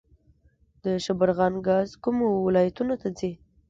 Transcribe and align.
د 0.83 0.85
شبرغان 1.05 1.53
ګاز 1.67 1.89
کومو 2.03 2.27
ولایتونو 2.45 2.93
ته 3.01 3.07
ځي؟ 3.17 3.31